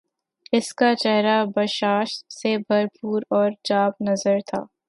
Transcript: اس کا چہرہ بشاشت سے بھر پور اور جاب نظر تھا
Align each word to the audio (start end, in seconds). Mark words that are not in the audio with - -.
اس 0.53 0.73
کا 0.73 0.93
چہرہ 0.95 1.35
بشاشت 1.55 2.31
سے 2.33 2.57
بھر 2.59 2.85
پور 2.95 3.21
اور 3.29 3.49
جاب 3.63 3.91
نظر 4.09 4.37
تھا 4.47 4.63